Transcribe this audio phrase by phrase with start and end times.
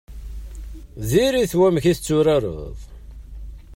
[1.09, 2.77] Diri-t wamek i tetturareḍ.